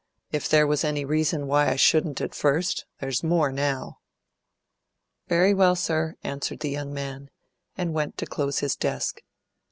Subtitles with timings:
[0.31, 3.99] "If there was any reason why I shouldn't at first, there's more now."
[5.27, 7.29] "Very well, sir," answered the young man,
[7.77, 9.21] and went to close his desk.